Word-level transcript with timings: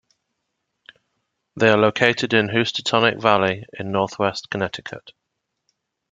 They 1.57 1.69
are 1.69 1.77
located 1.77 2.33
in 2.33 2.47
the 2.47 2.53
Housatonic 2.53 3.21
Valley 3.21 3.65
in 3.77 3.91
northwestern 3.91 4.49
Connecticut. 4.49 5.11